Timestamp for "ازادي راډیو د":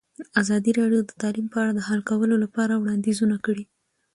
0.41-1.11